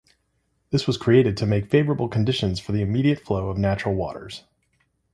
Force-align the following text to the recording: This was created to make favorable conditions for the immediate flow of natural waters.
This 0.71 0.87
was 0.87 0.97
created 0.97 1.37
to 1.37 1.45
make 1.45 1.69
favorable 1.69 2.07
conditions 2.07 2.59
for 2.59 2.71
the 2.71 2.81
immediate 2.81 3.19
flow 3.19 3.49
of 3.49 3.59
natural 3.59 3.93
waters. 3.93 4.45